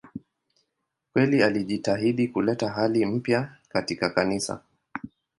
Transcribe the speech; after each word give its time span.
Kweli 1.13 1.43
alijitahidi 1.43 2.27
kuleta 2.27 2.69
hali 2.69 3.05
mpya 3.05 3.55
katika 3.69 4.09
Kanisa. 4.09 4.61